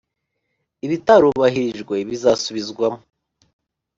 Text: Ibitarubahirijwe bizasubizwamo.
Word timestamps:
Ibitarubahirijwe 0.85 1.95
bizasubizwamo. 2.09 2.99